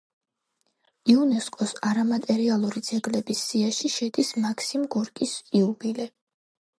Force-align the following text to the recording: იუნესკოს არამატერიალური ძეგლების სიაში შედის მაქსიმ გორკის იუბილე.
იუნესკოს 1.15 1.73
არამატერიალური 1.89 2.81
ძეგლების 2.89 3.43
სიაში 3.49 3.91
შედის 3.97 4.31
მაქსიმ 4.47 4.87
გორკის 4.97 5.35
იუბილე. 5.61 6.09